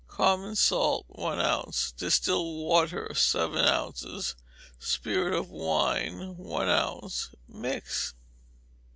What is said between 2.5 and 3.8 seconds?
water, seven